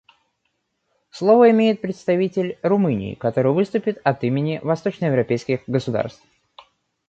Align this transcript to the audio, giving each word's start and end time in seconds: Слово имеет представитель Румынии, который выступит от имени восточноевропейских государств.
Слово 1.11 1.51
имеет 1.51 1.79
представитель 1.79 2.57
Румынии, 2.63 3.13
который 3.13 3.51
выступит 3.53 4.01
от 4.03 4.23
имени 4.23 4.59
восточноевропейских 4.63 5.61
государств. 5.67 6.23